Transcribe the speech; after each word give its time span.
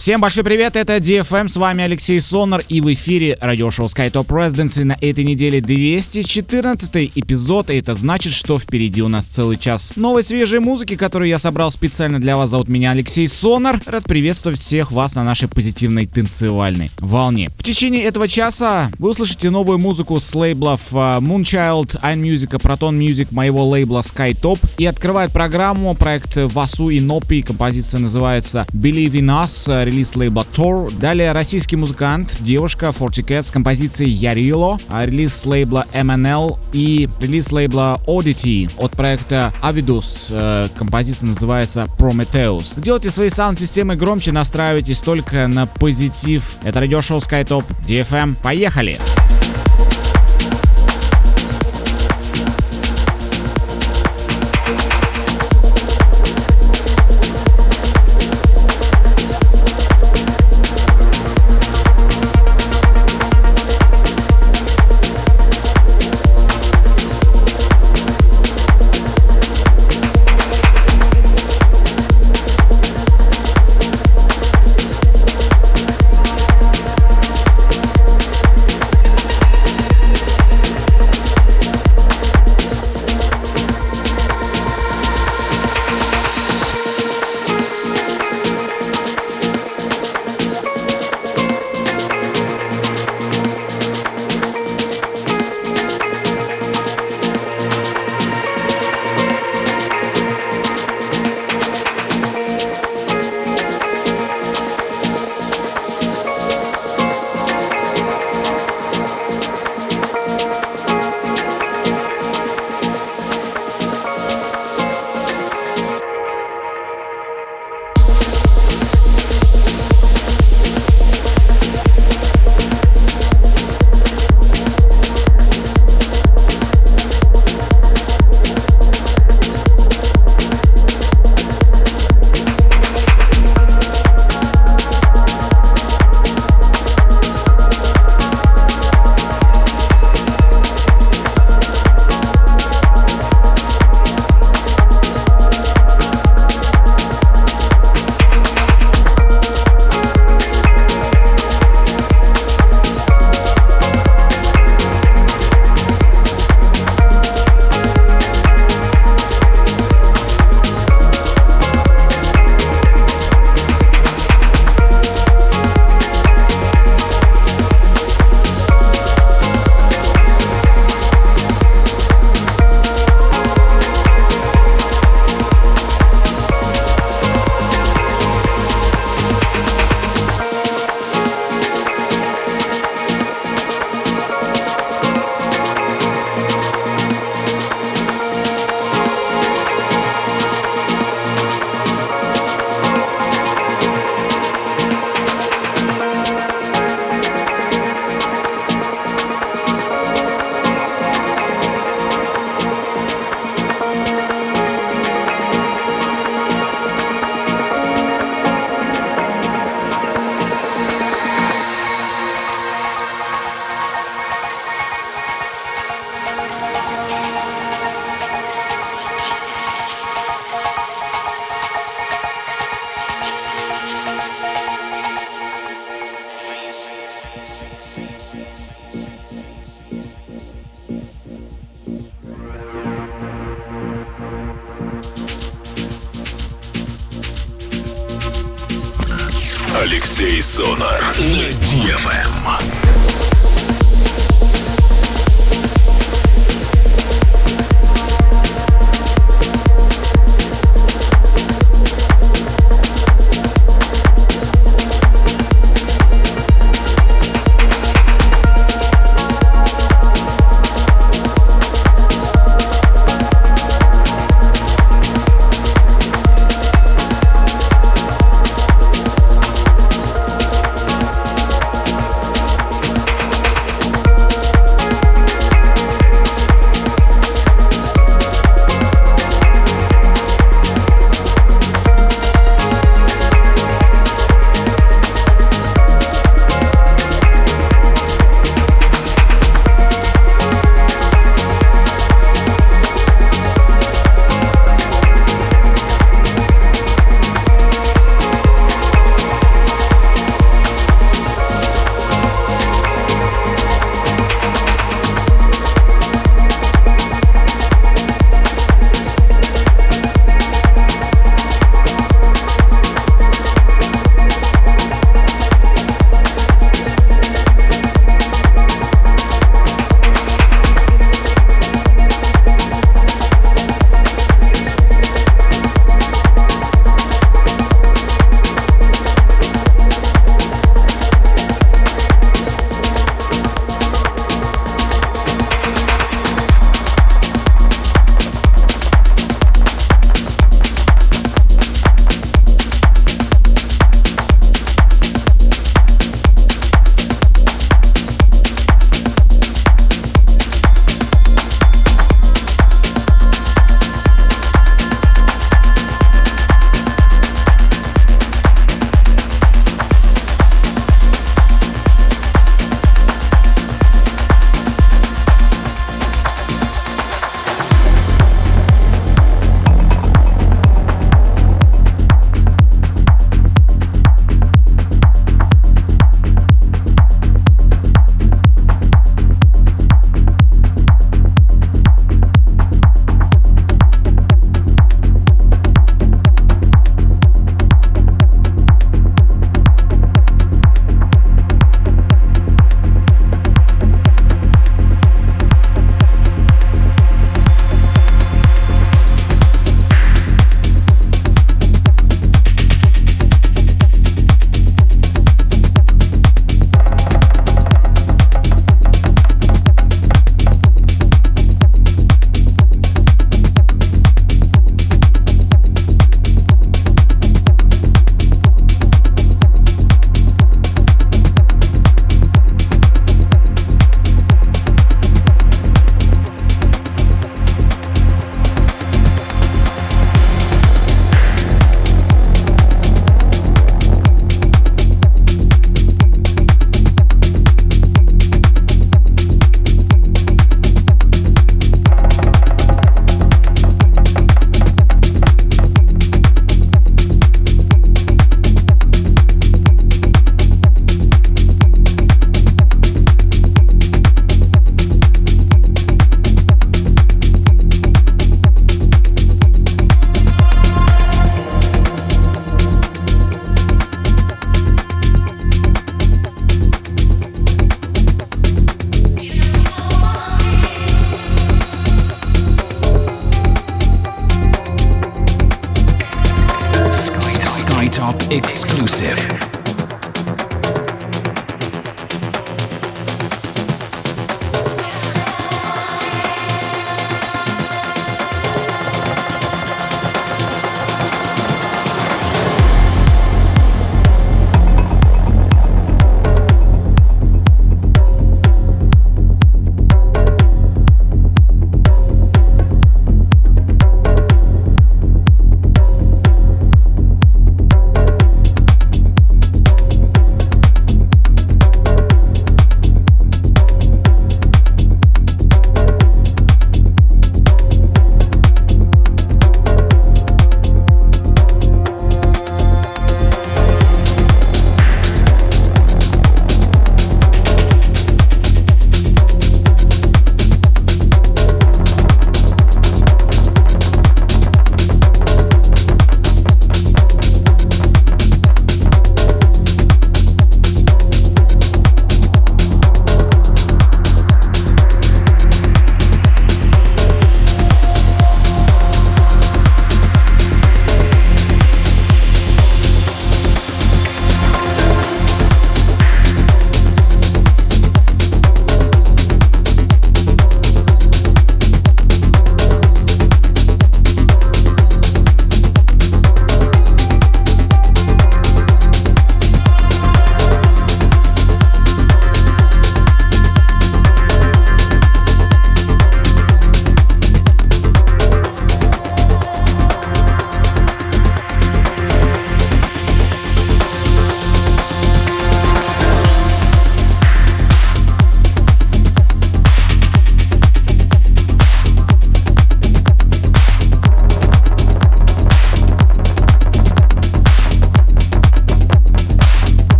Всем 0.00 0.18
большой 0.18 0.44
привет, 0.44 0.76
это 0.76 0.96
DFM, 0.96 1.48
с 1.48 1.56
вами 1.58 1.84
Алексей 1.84 2.22
Сонар 2.22 2.62
и 2.70 2.80
в 2.80 2.90
эфире 2.94 3.36
радиошоу 3.38 3.84
SkyTop 3.84 4.28
Residency 4.28 4.84
на 4.84 4.96
этой 4.98 5.24
неделе 5.24 5.60
214 5.60 7.12
эпизод, 7.16 7.68
и 7.68 7.74
это 7.74 7.94
значит, 7.94 8.32
что 8.32 8.58
впереди 8.58 9.02
у 9.02 9.08
нас 9.08 9.26
целый 9.26 9.58
час 9.58 9.92
новой 9.96 10.22
свежей 10.22 10.58
музыки, 10.58 10.96
которую 10.96 11.28
я 11.28 11.38
собрал 11.38 11.70
специально 11.70 12.18
для 12.18 12.36
вас. 12.36 12.48
Зовут 12.48 12.68
меня 12.68 12.92
Алексей 12.92 13.28
Сонар, 13.28 13.78
рад 13.84 14.04
приветствовать 14.04 14.58
всех 14.58 14.90
вас 14.90 15.14
на 15.14 15.22
нашей 15.22 15.48
позитивной 15.48 16.06
танцевальной 16.06 16.90
волне. 16.98 17.50
В 17.58 17.62
течение 17.62 18.02
этого 18.04 18.26
часа 18.26 18.90
вы 18.98 19.10
услышите 19.10 19.50
новую 19.50 19.76
музыку 19.76 20.18
с 20.18 20.34
лейблов 20.34 20.80
uh, 20.92 21.20
Moonchild, 21.20 22.00
iMusic, 22.00 22.58
Proton 22.58 22.96
Music, 22.96 23.28
моего 23.32 23.68
лейбла 23.68 24.00
SkyTop, 24.00 24.60
и 24.78 24.86
открывает 24.86 25.30
программу 25.30 25.94
проект 25.94 26.36
Васу 26.36 26.88
и 26.88 27.00
Нопи, 27.00 27.42
композиция 27.42 28.00
называется 28.00 28.66
Believe 28.72 29.12
in 29.12 29.26
Us, 29.26 29.90
релиз 29.90 29.99
лейбла 30.16 30.44
Tor. 30.56 30.92
Далее 30.98 31.32
российский 31.32 31.76
музыкант, 31.76 32.28
девушка 32.40 32.86
Forty 32.86 33.24
Cat 33.24 33.44
с 33.44 33.50
композицией 33.50 34.10
Ярило, 34.10 34.78
а 34.88 35.06
релиз 35.06 35.44
лейбла 35.46 35.86
MNL 35.92 36.58
и 36.72 37.08
релиз 37.20 37.52
лейбла 37.52 38.00
Oddity 38.06 38.70
от 38.78 38.92
проекта 38.92 39.52
Avidus. 39.62 40.28
Э, 40.30 40.66
композиция 40.76 41.28
называется 41.28 41.86
Prometheus. 41.98 42.80
Делайте 42.80 43.10
свои 43.10 43.30
саунд-системы 43.30 43.96
громче, 43.96 44.32
настраивайтесь 44.32 45.00
только 45.00 45.46
на 45.48 45.66
позитив. 45.66 46.56
Это 46.64 46.80
радиошоу 46.80 47.18
SkyTop 47.18 47.64
DFM. 47.86 48.36
Поехали! 48.42 48.98
Поехали! 48.98 49.49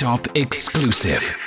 Top 0.00 0.34
exclusive. 0.34 1.39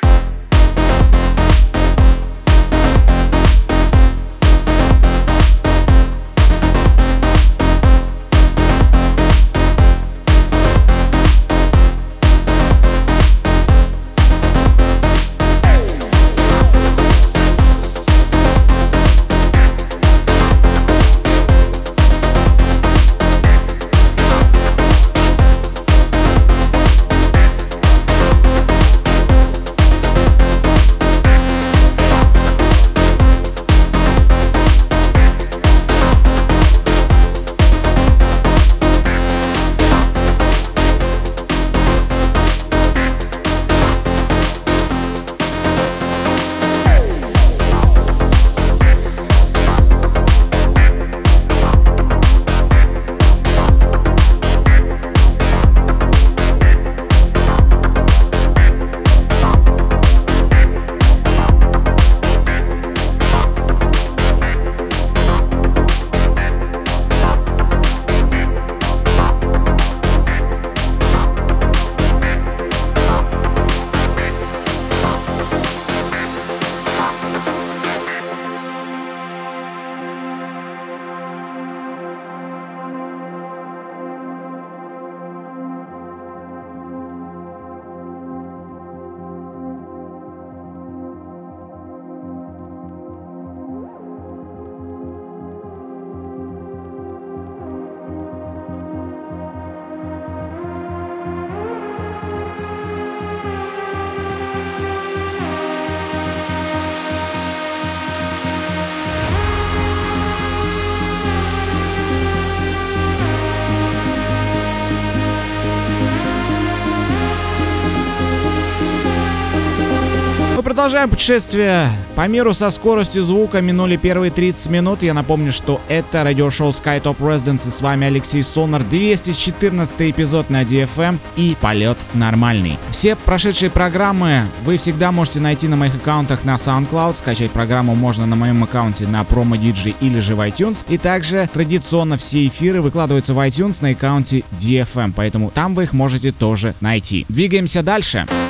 Продолжаем 120.83 121.09
путешествие 121.09 121.87
по 122.13 122.27
миру 122.27 122.53
со 122.53 122.69
скоростью 122.69 123.23
звука. 123.23 123.61
Минули 123.61 123.95
первые 123.95 124.31
30 124.31 124.67
минут. 124.67 125.01
Я 125.01 125.13
напомню, 125.13 125.53
что 125.53 125.79
это 125.87 126.25
радиошоу 126.25 126.71
SkyTop 126.71 127.19
Residence. 127.19 127.69
И 127.69 127.71
с 127.71 127.79
вами 127.79 128.07
Алексей 128.07 128.43
Сонар. 128.43 128.83
214 128.83 130.11
эпизод 130.11 130.49
на 130.49 130.63
DFM 130.63 131.19
и 131.37 131.55
полет 131.61 131.97
нормальный. 132.13 132.77
Все 132.89 133.15
прошедшие 133.15 133.69
программы 133.71 134.43
вы 134.65 134.75
всегда 134.75 135.13
можете 135.13 135.39
найти 135.39 135.69
на 135.69 135.77
моих 135.77 135.95
аккаунтах 135.95 136.43
на 136.43 136.55
SoundCloud. 136.55 137.15
Скачать 137.15 137.51
программу 137.51 137.95
можно 137.95 138.25
на 138.25 138.35
моем 138.35 138.61
аккаунте 138.65 139.07
на 139.07 139.21
Promo 139.21 139.57
DJ 139.57 139.95
или 140.01 140.19
же 140.19 140.35
в 140.35 140.41
iTunes. 140.41 140.83
И 140.89 140.97
также 140.97 141.47
традиционно 141.53 142.17
все 142.17 142.45
эфиры 142.45 142.81
выкладываются 142.81 143.33
в 143.33 143.39
iTunes 143.39 143.77
на 143.81 143.91
аккаунте 143.91 144.43
DFM. 144.59 145.13
Поэтому 145.15 145.49
там 145.49 145.75
вы 145.75 145.83
их 145.83 145.93
можете 145.93 146.33
тоже 146.33 146.75
найти. 146.81 147.25
Двигаемся 147.29 147.83
дальше. 147.83 148.27
enjoy 148.27 148.42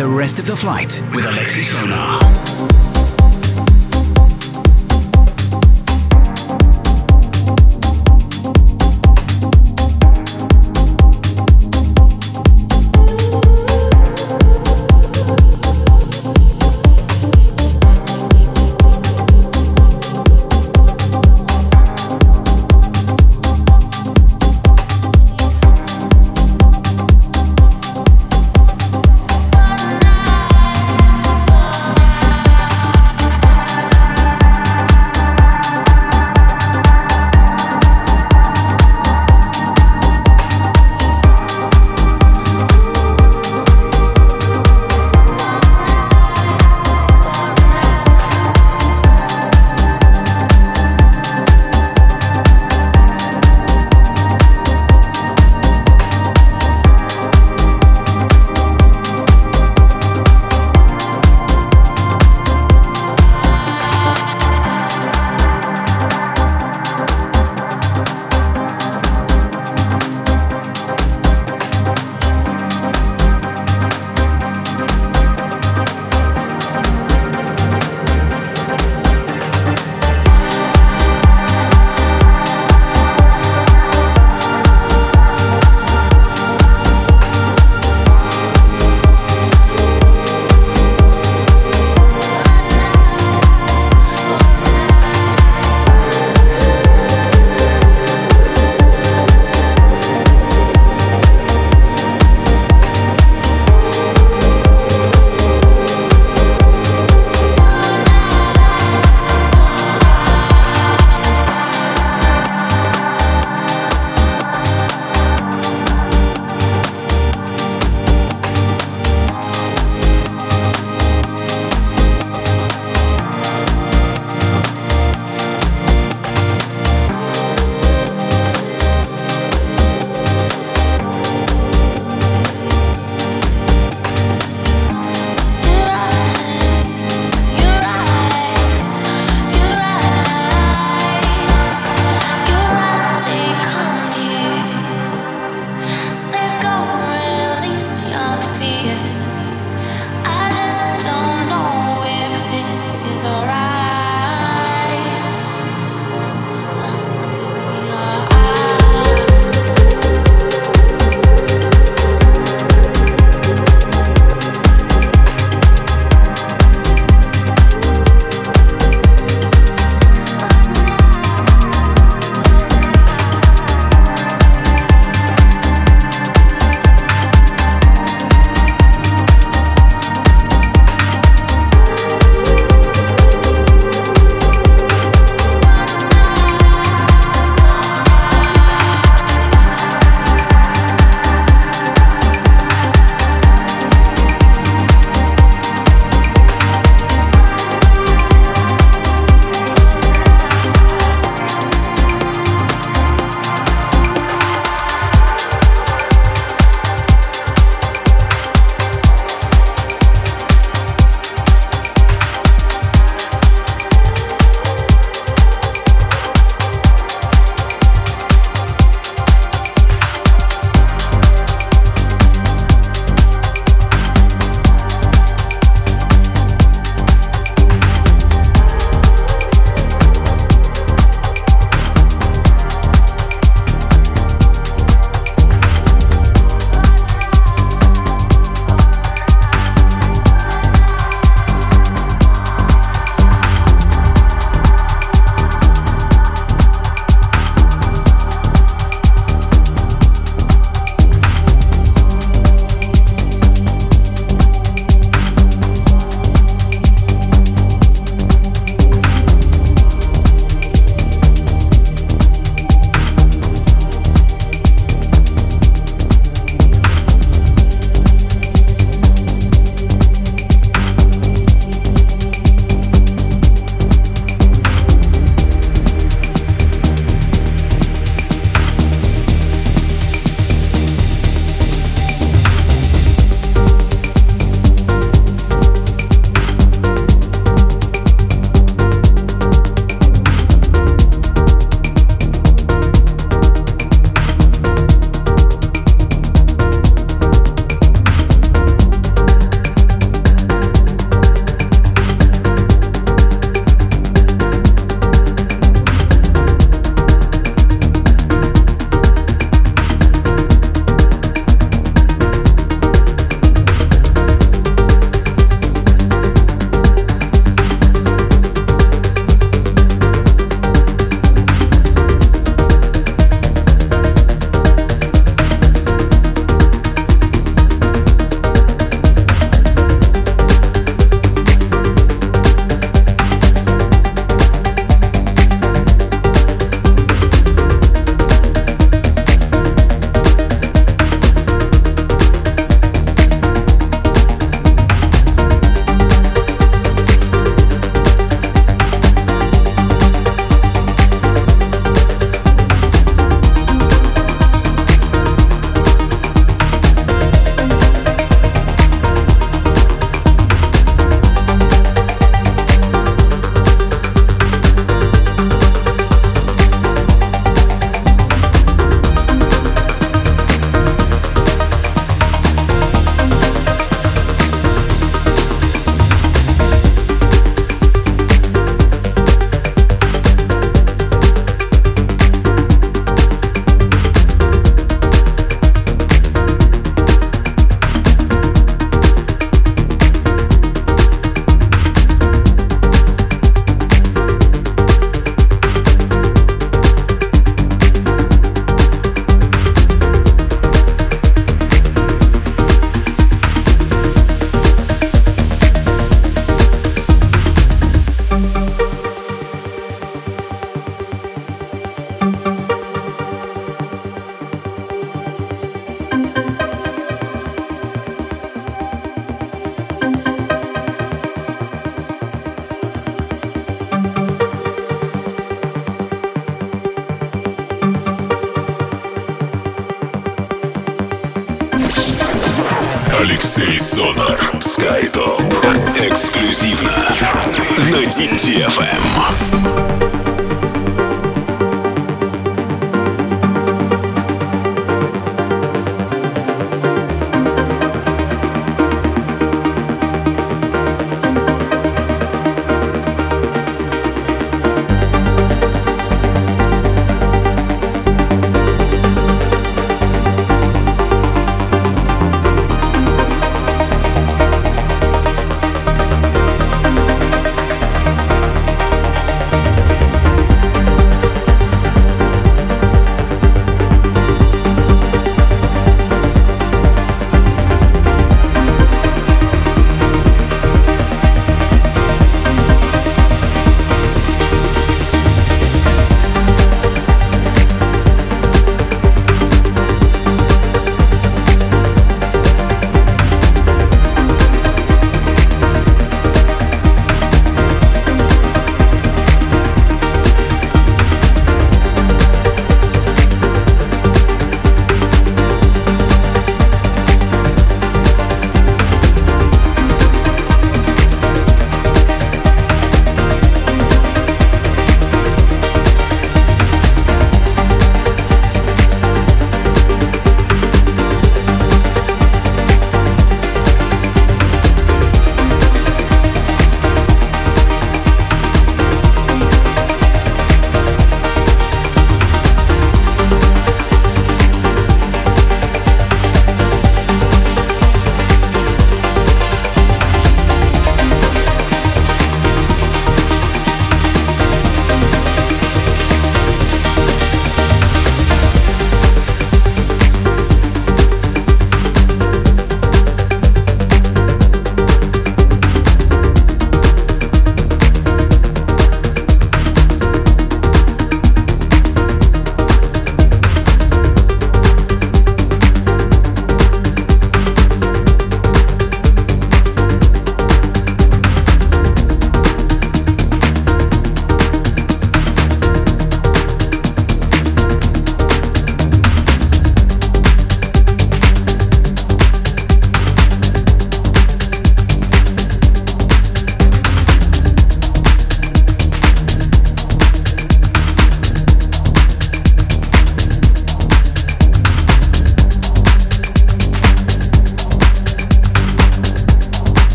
the 0.00 0.08
rest 0.08 0.38
of 0.38 0.46
the 0.46 0.56
flight 0.56 1.02
with 1.12 1.26
Alexi 1.26 1.60
Sonar. 1.60 2.49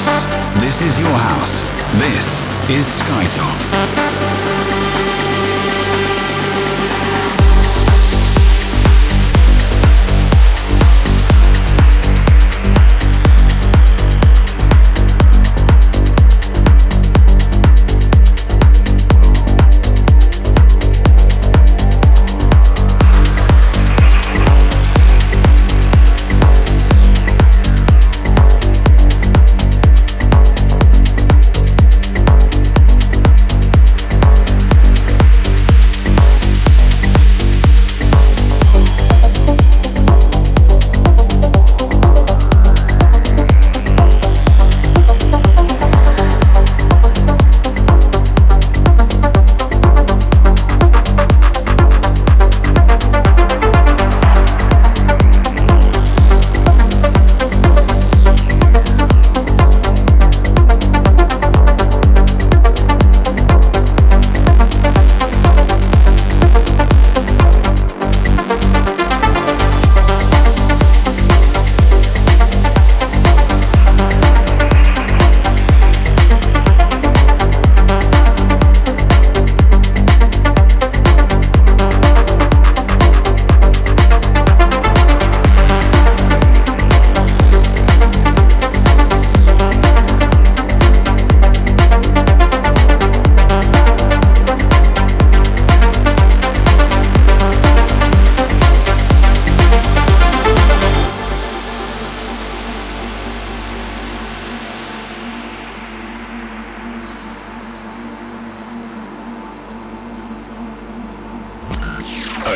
house. 0.00 0.60
This 0.60 0.82
is 0.82 0.98
your 0.98 1.16
house. 1.16 1.62
This 1.98 2.40
is 2.70 2.86
Skytop. 2.86 4.59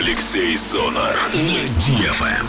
Алексей 0.06 0.54
Сонар 0.54 1.16
на 1.32 1.64
DFM. 1.80 2.46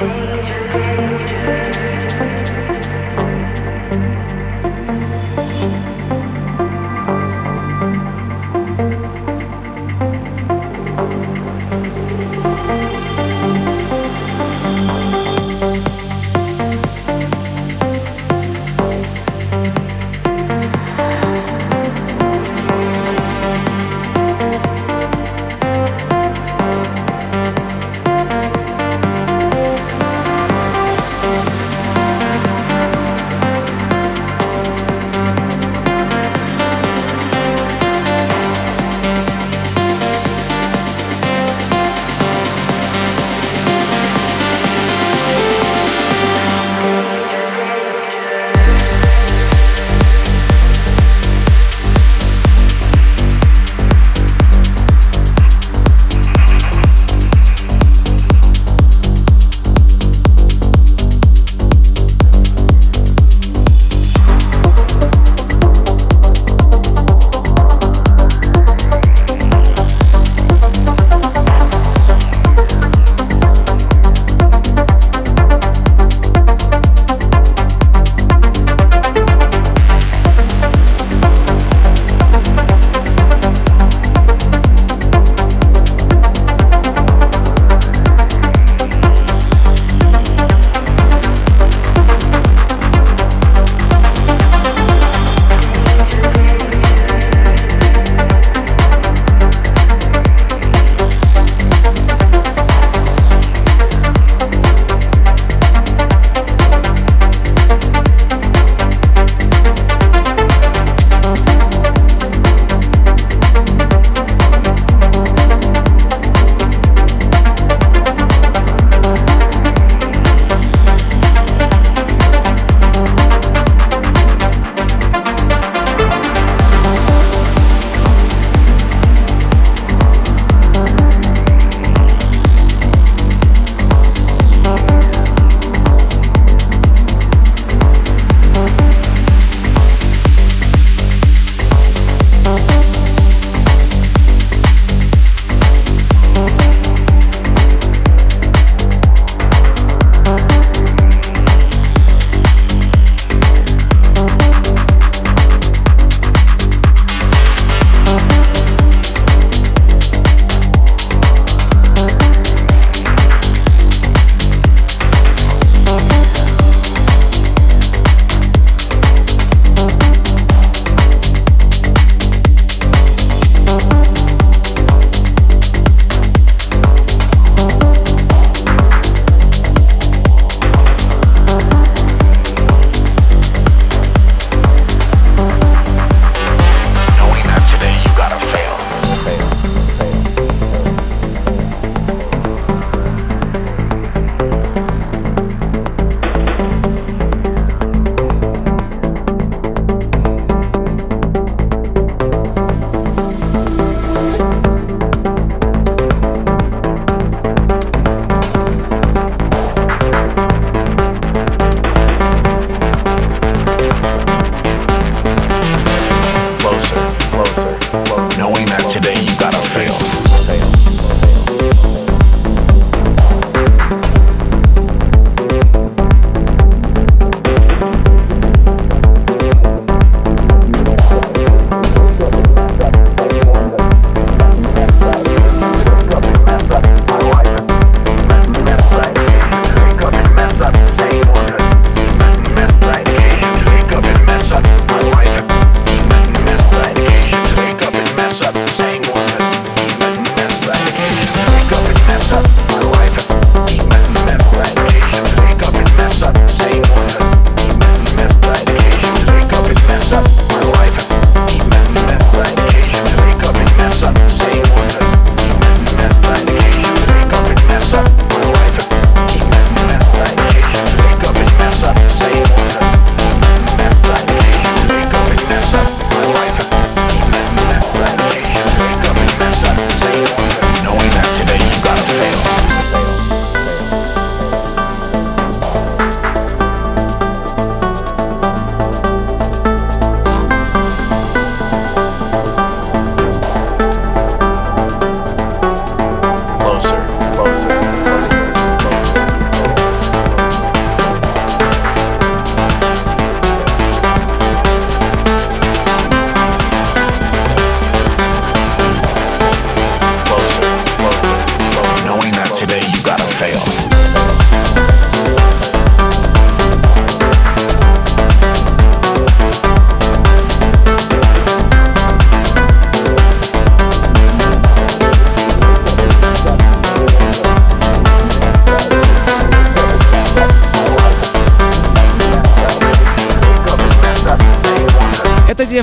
Это 0.00 1.59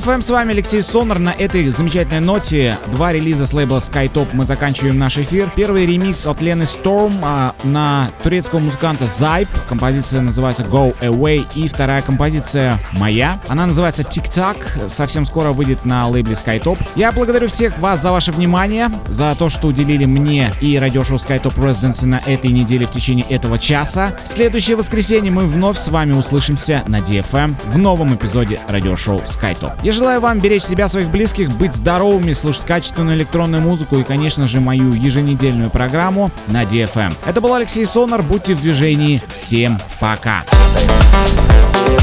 DFM, 0.07 0.21
с 0.21 0.29
вами 0.29 0.53
Алексей 0.53 0.81
Сонор. 0.81 1.19
На 1.19 1.31
этой 1.31 1.67
замечательной 1.69 2.21
ноте 2.21 2.77
два 2.93 3.11
релиза 3.11 3.45
с 3.45 3.51
лейбла 3.51 3.79
Skytop 3.79 4.29
мы 4.31 4.45
заканчиваем 4.45 4.97
наш 4.97 5.17
эфир. 5.17 5.49
Первый 5.53 5.85
ремикс 5.85 6.25
от 6.25 6.41
Лены 6.41 6.63
Storm 6.63 7.13
а, 7.21 7.53
на 7.65 8.09
турецкого 8.23 8.59
музыканта 8.59 9.03
Zype. 9.03 9.49
Композиция 9.67 10.21
называется 10.21 10.63
Go 10.63 10.97
Away. 11.01 11.45
И 11.55 11.67
вторая 11.67 12.01
композиция 12.01 12.79
моя. 12.93 13.41
Она 13.49 13.65
называется 13.65 14.03
Tic 14.03 14.31
Tac. 14.33 14.87
Совсем 14.87 15.25
скоро 15.25 15.51
выйдет 15.51 15.83
на 15.83 16.07
лейбле 16.07 16.35
Skytop. 16.35 16.79
Я 16.95 17.11
благодарю 17.11 17.49
всех 17.49 17.77
вас 17.79 18.01
за 18.01 18.13
ваше 18.13 18.31
внимание, 18.31 18.87
за 19.09 19.35
то, 19.35 19.49
что 19.49 19.67
уделили 19.67 20.05
мне 20.05 20.53
и 20.61 20.77
радиошоу 20.79 21.17
Skytop 21.17 21.55
Residency 21.55 22.05
на 22.05 22.21
этой 22.25 22.51
неделе 22.51 22.85
в 22.85 22.91
течение 22.91 23.25
этого 23.25 23.59
часа. 23.59 24.15
В 24.23 24.27
следующее 24.29 24.77
воскресенье 24.77 25.31
мы 25.33 25.47
вновь 25.47 25.77
с 25.77 25.89
вами 25.89 26.13
услышимся 26.13 26.83
на 26.87 26.99
DFM 26.99 27.55
в 27.65 27.77
новом 27.77 28.15
эпизоде 28.15 28.61
радиошоу 28.69 29.21
Skytop. 29.25 29.73
Желаю 29.97 30.21
вам 30.21 30.39
беречь 30.39 30.61
себя, 30.61 30.87
своих 30.87 31.09
близких, 31.09 31.49
быть 31.49 31.73
здоровыми, 31.73 32.33
слушать 32.33 32.67
качественную 32.67 33.17
электронную 33.17 33.63
музыку 33.63 33.97
и, 33.97 34.03
конечно 34.03 34.47
же, 34.47 34.59
мою 34.59 34.93
еженедельную 34.93 35.71
программу 35.71 36.29
на 36.45 36.65
DFM. 36.65 37.15
Это 37.25 37.41
был 37.41 37.55
Алексей 37.55 37.83
Сонар, 37.83 38.21
будьте 38.21 38.53
в 38.53 38.61
движении. 38.61 39.23
Всем 39.33 39.79
пока. 39.99 40.43
Thank 40.53 41.96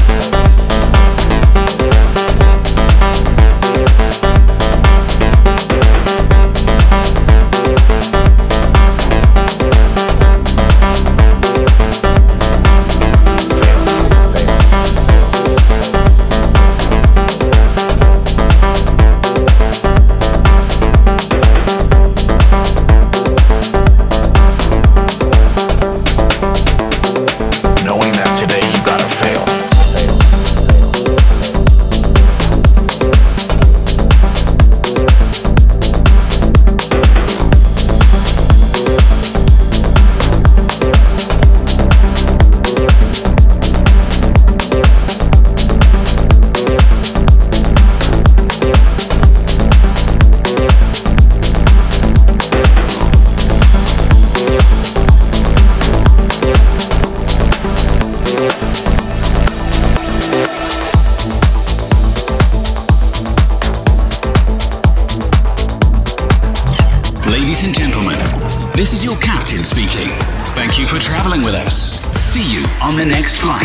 Fly. 73.35 73.64